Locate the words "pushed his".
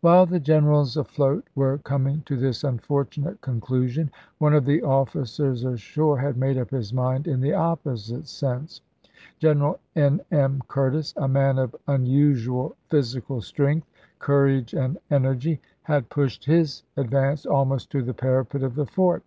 16.10-16.82